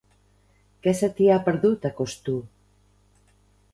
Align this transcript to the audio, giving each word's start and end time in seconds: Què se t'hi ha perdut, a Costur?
Què 0.87 0.93
se 1.01 1.09
t'hi 1.19 1.29
ha 1.33 1.37
perdut, 1.49 1.85
a 1.91 1.93
Costur? 2.03 2.39